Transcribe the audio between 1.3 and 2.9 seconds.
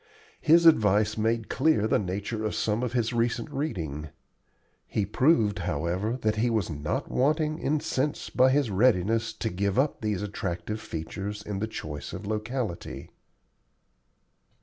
clear the nature of some